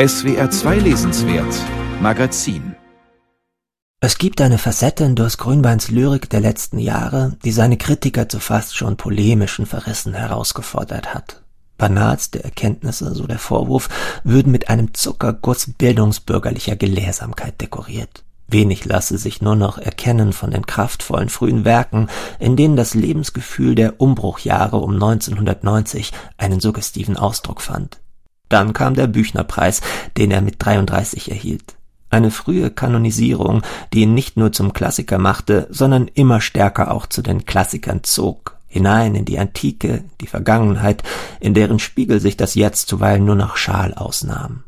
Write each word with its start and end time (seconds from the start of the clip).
SWR 0.00 0.48
2 0.48 0.78
Lesenswert 0.78 1.52
Magazin 2.00 2.76
es 3.98 4.16
gibt 4.18 4.40
eine 4.40 4.58
Facette 4.58 5.02
in 5.02 5.16
Durst 5.16 5.38
Grünbeins 5.38 5.90
Lyrik 5.90 6.30
der 6.30 6.38
letzten 6.38 6.78
Jahre, 6.78 7.36
die 7.44 7.50
seine 7.50 7.76
Kritiker 7.76 8.28
zu 8.28 8.38
fast 8.38 8.76
schon 8.76 8.96
polemischen 8.96 9.66
Verrissen 9.66 10.14
herausgefordert 10.14 11.14
hat. 11.14 11.42
Banalste 11.78 12.44
Erkenntnisse, 12.44 13.12
so 13.12 13.26
der 13.26 13.40
Vorwurf, 13.40 13.88
würden 14.22 14.52
mit 14.52 14.70
einem 14.70 14.94
Zuckerguss 14.94 15.68
bildungsbürgerlicher 15.76 16.76
Gelehrsamkeit 16.76 17.60
dekoriert. 17.60 18.22
Wenig 18.46 18.84
lasse 18.84 19.18
sich 19.18 19.42
nur 19.42 19.56
noch 19.56 19.78
erkennen 19.78 20.32
von 20.32 20.52
den 20.52 20.64
kraftvollen 20.64 21.28
frühen 21.28 21.64
Werken, 21.64 22.06
in 22.38 22.54
denen 22.54 22.76
das 22.76 22.94
Lebensgefühl 22.94 23.74
der 23.74 24.00
Umbruchjahre 24.00 24.76
um 24.76 24.92
1990 24.92 26.12
einen 26.36 26.60
suggestiven 26.60 27.16
Ausdruck 27.16 27.60
fand. 27.60 27.98
Dann 28.48 28.72
kam 28.72 28.94
der 28.94 29.06
Büchnerpreis, 29.06 29.80
den 30.16 30.30
er 30.30 30.40
mit 30.40 30.56
33 30.58 31.30
erhielt. 31.30 31.76
Eine 32.10 32.30
frühe 32.30 32.70
Kanonisierung, 32.70 33.62
die 33.92 34.00
ihn 34.00 34.14
nicht 34.14 34.36
nur 34.36 34.52
zum 34.52 34.72
Klassiker 34.72 35.18
machte, 35.18 35.66
sondern 35.70 36.08
immer 36.08 36.40
stärker 36.40 36.90
auch 36.90 37.06
zu 37.06 37.20
den 37.20 37.44
Klassikern 37.44 38.02
zog, 38.02 38.56
hinein 38.66 39.14
in 39.14 39.26
die 39.26 39.38
Antike, 39.38 40.04
die 40.20 40.26
Vergangenheit, 40.26 41.02
in 41.40 41.52
deren 41.52 41.78
Spiegel 41.78 42.20
sich 42.20 42.36
das 42.36 42.54
Jetzt 42.54 42.88
zuweilen 42.88 43.24
nur 43.24 43.34
noch 43.34 43.56
schal 43.56 43.92
ausnahm. 43.92 44.64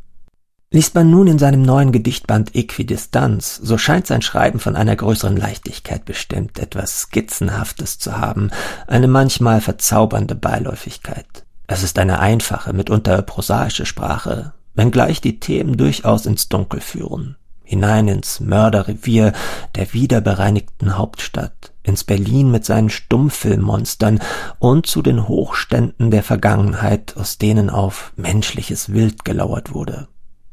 Liest 0.73 0.95
man 0.95 1.11
nun 1.11 1.27
in 1.27 1.39
seinem 1.39 1.63
neuen 1.63 1.91
Gedichtband 1.91 2.55
Äquidistanz, 2.55 3.57
so 3.61 3.77
scheint 3.77 4.07
sein 4.07 4.23
Schreiben 4.23 4.61
von 4.61 4.77
einer 4.77 4.95
größeren 4.95 5.37
Leichtigkeit 5.37 6.05
bestimmt, 6.05 6.61
etwas 6.61 7.01
Skizzenhaftes 7.01 7.99
zu 7.99 8.19
haben, 8.19 8.51
eine 8.87 9.09
manchmal 9.09 9.61
verzaubernde 9.61 10.37
Beiläufigkeit. 10.37 11.45
Es 11.73 11.85
ist 11.85 12.01
eine 12.01 12.19
einfache, 12.19 12.73
mitunter 12.73 13.23
prosaische 13.23 13.87
Sprache, 13.87 14.55
wenngleich 14.75 15.21
die 15.21 15.39
Themen 15.39 15.77
durchaus 15.77 16.27
ins 16.27 16.49
Dunkel 16.49 16.81
führen, 16.81 17.37
hinein 17.63 18.09
ins 18.09 18.41
Mörderrevier 18.41 19.33
der 19.77 19.93
wiederbereinigten 19.93 20.99
Hauptstadt, 20.99 21.73
ins 21.85 22.03
Berlin 22.03 22.51
mit 22.51 22.65
seinen 22.65 22.91
Stummfilmmonstern 22.91 24.19
und 24.59 24.87
zu 24.89 25.01
den 25.01 25.29
Hochständen 25.29 26.11
der 26.11 26.25
Vergangenheit, 26.25 27.17
aus 27.17 27.39
denen 27.39 27.71
auf 27.71 28.13
menschliches 28.17 28.93
Wild 28.93 29.25
gelauert 29.25 29.73
wurde. 29.73 30.09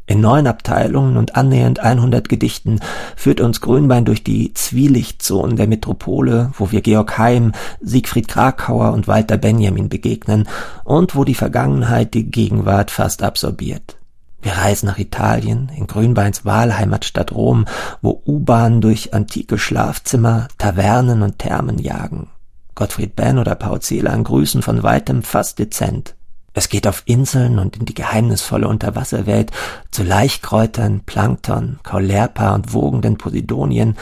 In 0.09 0.22
neun 0.22 0.47
Abteilungen 0.47 1.17
und 1.17 1.36
annähernd 1.36 1.80
100 1.80 2.30
Gedichten 2.30 2.80
führt 3.17 3.41
uns 3.41 3.59
Grünbein 3.59 4.05
durch 4.05 4.23
die 4.23 4.53
Zwielichtzonen 4.53 5.58
der 5.58 5.67
Metropole, 5.67 6.52
wo 6.58 6.72
wir 6.72 6.80
Georg 6.80 7.17
Heim, 7.17 7.52
Siegfried 7.81 8.30
Krakauer 8.30 8.94
und 8.94 9.09
Walter 9.09 9.38
Benjamin 9.38 9.89
begegnen 9.89 10.47
und 10.86 11.16
wo 11.16 11.25
die 11.25 11.36
Vergangenheit 11.36 12.14
die 12.14 12.31
Gegenwart 12.31 12.89
fast 12.89 13.22
absorbiert. 13.22 13.97
Wir 14.41 14.53
reisen 14.53 14.86
nach 14.86 14.97
Italien, 14.97 15.69
in 15.75 15.88
Grünbeins 15.88 16.45
Wahlheimatstadt 16.45 17.33
Rom, 17.33 17.66
wo 18.02 18.21
U-Bahnen 18.25 18.80
durch 18.80 19.14
antike 19.14 19.58
Schlafzimmer, 19.58 20.47
Tavernen 20.58 21.21
und 21.21 21.38
Thermen 21.39 21.80
jagen. 21.80 22.30
Gottfried 22.75 23.16
Benn 23.17 23.39
oder 23.39 23.55
Paul 23.55 23.81
Celan 23.81 24.23
grüßen 24.23 24.61
von 24.61 24.83
weitem 24.83 25.23
fast 25.23 25.59
dezent. 25.59 26.16
Es 26.58 26.69
geht 26.69 26.88
auf 26.88 27.03
Inseln 27.05 27.59
und 27.59 27.77
in 27.77 27.86
die 27.86 27.94
geheimnisvolle 27.94 28.67
Unterwasserwelt 28.67 29.52
zu 29.91 30.02
Laichkräutern, 30.02 31.02
Plankton, 31.02 31.77
Kaulerpa 31.83 32.55
und 32.55 32.73
wogenden 32.73 33.19
Posidonien. 33.19 33.95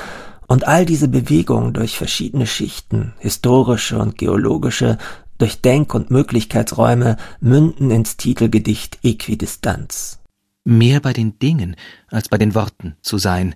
Und 0.48 0.66
all 0.66 0.86
diese 0.86 1.10
Bewegungen 1.10 1.74
durch 1.74 1.98
verschiedene 1.98 2.48
Schichten, 2.48 3.14
historische 3.20 4.00
und 4.00 4.18
geologische, 4.18 4.98
durch 5.38 5.60
Denk- 5.60 5.94
und 5.94 6.12
Möglichkeitsräume 6.12 7.18
münden 7.42 7.92
ins 7.92 8.16
Titelgedicht 8.16 9.00
Äquidistanz. 9.04 10.20
Mehr 10.64 11.02
bei 11.02 11.12
den 11.12 11.38
Dingen 11.38 11.76
als 12.08 12.30
bei 12.30 12.38
den 12.38 12.56
Worten 12.56 12.96
zu 13.02 13.18
sein 13.18 13.54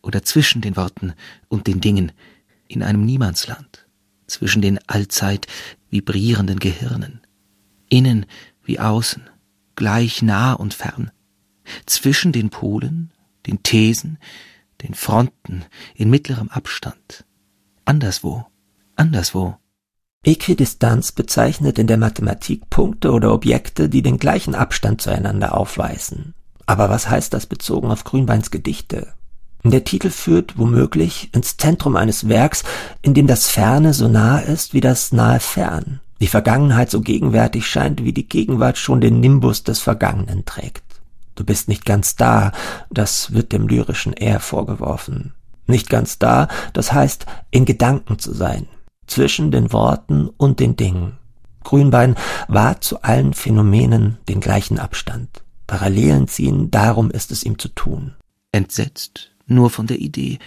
oder 0.00 0.22
zwischen 0.22 0.62
den 0.62 0.78
Worten 0.78 1.12
und 1.48 1.66
den 1.66 1.82
Dingen 1.82 2.12
in 2.66 2.82
einem 2.82 3.04
Niemandsland, 3.04 3.86
zwischen 4.26 4.62
den 4.62 4.78
allzeit 4.86 5.46
vibrierenden 5.90 6.58
Gehirnen, 6.58 7.20
innen 7.88 8.26
wie 8.62 8.80
außen, 8.80 9.28
gleich 9.76 10.22
nah 10.22 10.52
und 10.52 10.74
fern, 10.74 11.10
zwischen 11.86 12.32
den 12.32 12.50
Polen, 12.50 13.12
den 13.46 13.62
Thesen, 13.62 14.18
den 14.82 14.94
Fronten 14.94 15.64
in 15.94 16.10
mittlerem 16.10 16.48
Abstand, 16.48 17.24
anderswo, 17.84 18.46
anderswo. 18.96 19.56
Äquidistanz 20.24 21.12
bezeichnet 21.12 21.78
in 21.78 21.86
der 21.86 21.96
Mathematik 21.96 22.68
Punkte 22.70 23.12
oder 23.12 23.32
Objekte, 23.32 23.88
die 23.88 24.02
den 24.02 24.18
gleichen 24.18 24.54
Abstand 24.54 25.00
zueinander 25.00 25.56
aufweisen. 25.56 26.34
Aber 26.66 26.90
was 26.90 27.08
heißt 27.08 27.32
das 27.32 27.46
bezogen 27.46 27.90
auf 27.90 28.04
Grünbeins 28.04 28.50
Gedichte? 28.50 29.14
Der 29.64 29.84
Titel 29.84 30.10
führt 30.10 30.58
womöglich 30.58 31.30
ins 31.32 31.56
Zentrum 31.56 31.96
eines 31.96 32.28
Werks, 32.28 32.62
in 33.00 33.14
dem 33.14 33.26
das 33.26 33.48
Ferne 33.48 33.94
so 33.94 34.08
nah 34.08 34.38
ist 34.38 34.74
wie 34.74 34.80
das 34.80 35.12
nahe 35.12 35.40
Fern, 35.40 36.00
die 36.20 36.26
Vergangenheit 36.26 36.90
so 36.90 37.00
gegenwärtig 37.00 37.66
scheint, 37.66 38.04
wie 38.04 38.12
die 38.12 38.28
Gegenwart 38.28 38.78
schon 38.78 39.00
den 39.00 39.20
Nimbus 39.20 39.62
des 39.62 39.80
Vergangenen 39.80 40.44
trägt. 40.44 40.82
Du 41.34 41.44
bist 41.44 41.68
nicht 41.68 41.84
ganz 41.84 42.16
da, 42.16 42.52
das 42.90 43.32
wird 43.32 43.52
dem 43.52 43.68
lyrischen 43.68 44.12
eher 44.12 44.40
vorgeworfen. 44.40 45.34
Nicht 45.66 45.88
ganz 45.88 46.18
da, 46.18 46.48
das 46.72 46.92
heißt, 46.92 47.26
in 47.50 47.64
Gedanken 47.64 48.18
zu 48.18 48.34
sein, 48.34 48.66
zwischen 49.06 49.50
den 49.50 49.72
Worten 49.72 50.28
und 50.36 50.58
den 50.58 50.76
Dingen. 50.76 51.18
Grünbein 51.62 52.16
war 52.48 52.80
zu 52.80 53.02
allen 53.02 53.34
Phänomenen 53.34 54.16
den 54.28 54.40
gleichen 54.40 54.78
Abstand. 54.78 55.42
Parallelen 55.66 56.26
ziehen, 56.26 56.70
darum 56.70 57.10
ist 57.10 57.30
es 57.30 57.44
ihm 57.44 57.58
zu 57.58 57.68
tun. 57.68 58.14
Entsetzt 58.52 59.30
nur 59.46 59.68
von 59.68 59.86
der 59.86 59.98
Idee, 59.98 60.38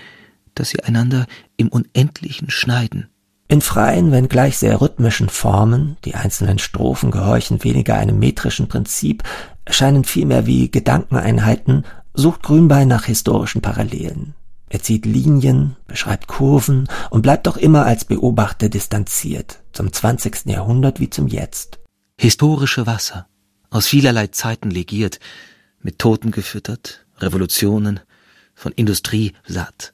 dass 0.56 0.70
sie 0.70 0.84
einander 0.84 1.28
im 1.58 1.70
Unendlichen 1.70 2.50
schneiden. 2.50 3.11
In 3.52 3.60
freien, 3.60 4.14
wenngleich 4.14 4.58
sehr 4.58 4.80
rhythmischen 4.80 5.28
Formen, 5.28 5.98
die 6.06 6.16
einzelnen 6.16 6.58
Strophen 6.58 7.12
gehorchen 7.12 7.66
weniger 7.66 7.96
einem 7.96 8.18
metrischen 8.18 8.70
Prinzip, 8.70 9.24
erscheinen 9.66 10.06
vielmehr 10.06 10.46
wie 10.46 10.72
Gedankeneinheiten, 10.72 11.84
sucht 12.14 12.44
Grünbein 12.44 12.88
nach 12.88 13.04
historischen 13.04 13.62
Parallelen. 13.62 14.36
Er 14.70 14.82
zieht 14.82 15.06
Linien, 15.06 15.76
beschreibt 15.86 16.28
Kurven 16.28 16.88
und 17.10 17.24
bleibt 17.24 17.46
doch 17.46 17.58
immer 17.58 17.86
als 17.86 18.06
Beobachter 18.06 18.70
distanziert, 18.70 19.60
zum 19.74 19.92
20. 19.92 20.46
Jahrhundert 20.46 21.02
wie 21.02 21.10
zum 21.10 21.28
Jetzt. 21.28 21.80
Historische 22.18 22.88
Wasser, 22.88 23.28
aus 23.70 23.86
vielerlei 23.86 24.28
Zeiten 24.28 24.72
legiert, 24.72 25.20
mit 25.82 26.00
Toten 26.00 26.32
gefüttert, 26.32 27.06
Revolutionen, 27.18 28.00
von 28.56 28.72
Industrie 28.72 29.34
satt. 29.46 29.94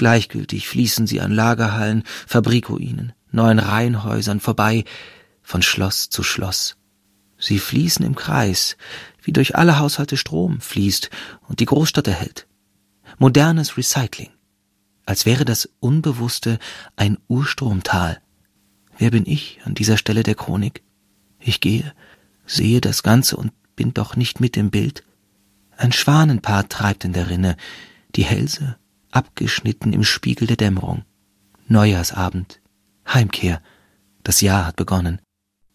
Gleichgültig 0.00 0.66
fließen 0.66 1.06
sie 1.06 1.20
an 1.20 1.30
Lagerhallen, 1.30 2.04
Fabrikruinen, 2.26 3.12
neuen 3.32 3.58
Reihenhäusern 3.58 4.40
vorbei, 4.40 4.84
von 5.42 5.60
Schloss 5.60 6.08
zu 6.08 6.22
Schloss. 6.22 6.78
Sie 7.38 7.58
fließen 7.58 8.02
im 8.06 8.14
Kreis, 8.14 8.78
wie 9.20 9.34
durch 9.34 9.56
alle 9.56 9.78
Haushalte 9.78 10.16
Strom 10.16 10.62
fließt 10.62 11.10
und 11.48 11.60
die 11.60 11.66
Großstadt 11.66 12.08
erhält. 12.08 12.46
Modernes 13.18 13.76
Recycling. 13.76 14.30
Als 15.04 15.26
wäre 15.26 15.44
das 15.44 15.68
Unbewusste 15.80 16.58
ein 16.96 17.18
Urstromtal. 17.28 18.22
Wer 18.96 19.10
bin 19.10 19.26
ich 19.26 19.60
an 19.66 19.74
dieser 19.74 19.98
Stelle 19.98 20.22
der 20.22 20.34
Chronik? 20.34 20.82
Ich 21.38 21.60
gehe, 21.60 21.92
sehe 22.46 22.80
das 22.80 23.02
Ganze 23.02 23.36
und 23.36 23.52
bin 23.76 23.92
doch 23.92 24.16
nicht 24.16 24.40
mit 24.40 24.56
im 24.56 24.70
Bild. 24.70 25.04
Ein 25.76 25.92
Schwanenpaar 25.92 26.70
treibt 26.70 27.04
in 27.04 27.12
der 27.12 27.28
Rinne, 27.28 27.58
die 28.16 28.24
Hälse 28.24 28.79
abgeschnitten 29.10 29.92
im 29.92 30.04
Spiegel 30.04 30.46
der 30.46 30.56
Dämmerung. 30.56 31.04
Neujahrsabend, 31.66 32.60
Heimkehr, 33.06 33.60
das 34.22 34.40
Jahr 34.40 34.66
hat 34.66 34.76
begonnen. 34.76 35.20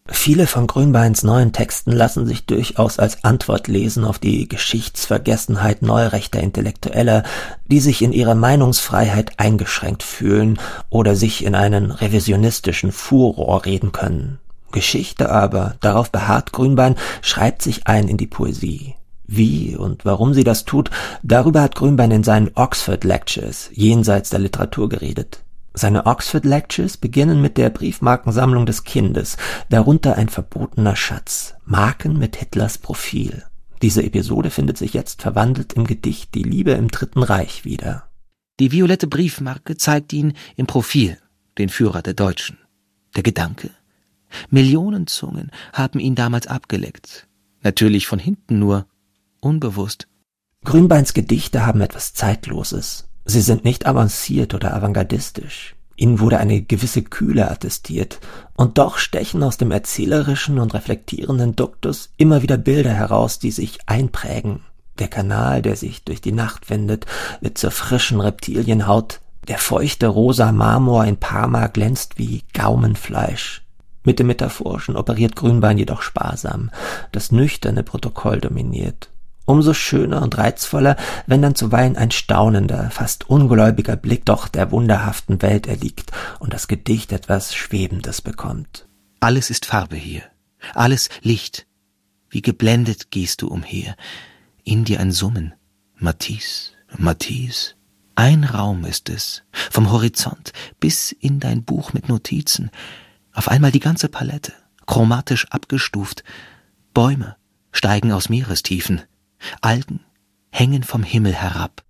Viele 0.08 0.46
von 0.46 0.68
Grünbeins 0.68 1.24
neuen 1.24 1.52
Texten 1.52 1.90
lassen 1.90 2.26
sich 2.26 2.46
durchaus 2.46 2.98
als 2.98 3.24
Antwort 3.24 3.66
lesen 3.66 4.04
auf 4.04 4.20
die 4.20 4.46
Geschichtsvergessenheit 4.48 5.82
neurechter 5.82 6.40
Intellektueller, 6.40 7.24
die 7.66 7.80
sich 7.80 8.02
in 8.02 8.12
ihrer 8.12 8.36
Meinungsfreiheit 8.36 9.40
eingeschränkt 9.40 10.04
fühlen 10.04 10.60
oder 10.90 11.16
sich 11.16 11.44
in 11.44 11.56
einen 11.56 11.90
revisionistischen 11.90 12.92
Furor 12.92 13.64
reden 13.64 13.90
können. 13.90 14.38
Geschichte 14.70 15.30
aber, 15.30 15.76
darauf 15.80 16.12
beharrt 16.12 16.52
Grünbein, 16.52 16.96
schreibt 17.22 17.62
sich 17.62 17.86
ein 17.86 18.08
in 18.08 18.16
die 18.16 18.26
Poesie. 18.26 18.94
Wie 19.26 19.76
und 19.76 20.04
warum 20.04 20.34
sie 20.34 20.44
das 20.44 20.64
tut, 20.64 20.90
darüber 21.22 21.62
hat 21.62 21.74
Grünbein 21.74 22.10
in 22.10 22.24
seinen 22.24 22.50
Oxford 22.54 23.04
Lectures 23.04 23.70
jenseits 23.72 24.30
der 24.30 24.40
Literatur 24.40 24.88
geredet. 24.88 25.42
Seine 25.74 26.06
Oxford 26.06 26.44
Lectures 26.44 26.96
beginnen 26.96 27.42
mit 27.42 27.58
der 27.58 27.70
Briefmarkensammlung 27.70 28.64
des 28.64 28.84
Kindes, 28.84 29.36
darunter 29.68 30.16
ein 30.16 30.28
verbotener 30.28 30.96
Schatz, 30.96 31.54
Marken 31.64 32.18
mit 32.18 32.36
Hitlers 32.36 32.78
Profil. 32.78 33.42
Diese 33.82 34.02
Episode 34.02 34.50
findet 34.50 34.78
sich 34.78 34.94
jetzt 34.94 35.20
verwandelt 35.20 35.74
im 35.74 35.86
Gedicht 35.86 36.34
Die 36.34 36.42
Liebe 36.42 36.70
im 36.70 36.88
Dritten 36.88 37.22
Reich 37.22 37.66
wieder. 37.66 38.04
Die 38.58 38.72
violette 38.72 39.06
Briefmarke 39.06 39.76
zeigt 39.76 40.14
ihn 40.14 40.32
im 40.56 40.66
Profil, 40.66 41.18
den 41.58 41.68
Führer 41.68 42.00
der 42.00 42.14
Deutschen. 42.14 42.56
Der 43.16 43.22
Gedanke, 43.22 43.70
Millionen 44.50 45.06
Zungen 45.06 45.50
haben 45.72 45.98
ihn 45.98 46.14
damals 46.14 46.46
abgeleckt. 46.46 47.26
Natürlich 47.62 48.06
von 48.06 48.18
hinten 48.18 48.58
nur, 48.58 48.86
unbewusst. 49.46 50.08
Grünbeins 50.64 51.14
Gedichte 51.14 51.64
haben 51.64 51.80
etwas 51.80 52.12
Zeitloses. 52.12 53.08
Sie 53.24 53.40
sind 53.40 53.64
nicht 53.64 53.86
avanciert 53.86 54.52
oder 54.54 54.74
avantgardistisch. 54.74 55.74
Ihnen 55.96 56.20
wurde 56.20 56.38
eine 56.38 56.60
gewisse 56.60 57.02
Kühle 57.02 57.50
attestiert, 57.50 58.20
und 58.54 58.76
doch 58.76 58.98
stechen 58.98 59.42
aus 59.42 59.56
dem 59.56 59.70
erzählerischen 59.70 60.58
und 60.58 60.74
reflektierenden 60.74 61.56
Duktus 61.56 62.10
immer 62.18 62.42
wieder 62.42 62.58
Bilder 62.58 62.92
heraus, 62.92 63.38
die 63.38 63.50
sich 63.50 63.78
einprägen. 63.86 64.60
Der 64.98 65.08
Kanal, 65.08 65.62
der 65.62 65.76
sich 65.76 66.04
durch 66.04 66.20
die 66.20 66.32
Nacht 66.32 66.68
windet, 66.68 67.06
wird 67.40 67.58
zur 67.58 67.70
frischen 67.70 68.20
Reptilienhaut, 68.20 69.20
der 69.48 69.58
feuchte 69.58 70.08
rosa 70.08 70.52
Marmor 70.52 71.04
in 71.04 71.16
Parma 71.16 71.68
glänzt 71.68 72.18
wie 72.18 72.42
Gaumenfleisch. 72.52 73.62
Mit 74.04 74.18
dem 74.18 74.28
Metaphorischen 74.28 74.96
operiert 74.96 75.34
Grünbein 75.34 75.78
jedoch 75.78 76.02
sparsam, 76.02 76.70
das 77.12 77.32
nüchterne 77.32 77.82
Protokoll 77.82 78.40
dominiert. 78.40 79.10
Umso 79.46 79.74
schöner 79.74 80.22
und 80.22 80.36
reizvoller, 80.36 80.96
wenn 81.26 81.40
dann 81.40 81.54
zuweilen 81.54 81.96
ein 81.96 82.10
staunender, 82.10 82.90
fast 82.90 83.30
ungläubiger 83.30 83.96
Blick 83.96 84.24
doch 84.26 84.48
der 84.48 84.72
wunderhaften 84.72 85.40
Welt 85.40 85.68
erliegt 85.68 86.10
und 86.40 86.52
das 86.52 86.68
Gedicht 86.68 87.12
etwas 87.12 87.54
Schwebendes 87.54 88.20
bekommt. 88.20 88.86
Alles 89.20 89.50
ist 89.50 89.64
Farbe 89.64 89.96
hier, 89.96 90.22
alles 90.74 91.08
Licht. 91.22 91.66
Wie 92.28 92.42
geblendet 92.42 93.12
gehst 93.12 93.40
du 93.40 93.48
umher, 93.48 93.96
in 94.64 94.84
dir 94.84 95.00
ein 95.00 95.12
Summen. 95.12 95.54
Matisse, 95.94 96.72
Matisse. 96.98 97.74
Ein 98.16 98.44
Raum 98.44 98.84
ist 98.84 99.08
es, 99.10 99.42
vom 99.70 99.92
Horizont 99.92 100.52
bis 100.80 101.12
in 101.12 101.38
dein 101.38 101.64
Buch 101.64 101.92
mit 101.92 102.08
Notizen. 102.08 102.70
Auf 103.32 103.48
einmal 103.48 103.70
die 103.70 103.80
ganze 103.80 104.08
Palette, 104.08 104.52
chromatisch 104.86 105.46
abgestuft. 105.50 106.24
Bäume 106.94 107.36
steigen 107.72 108.12
aus 108.12 108.28
Meerestiefen. 108.28 109.02
Algen 109.60 110.00
hängen 110.50 110.82
vom 110.82 111.02
Himmel 111.02 111.34
herab. 111.34 111.85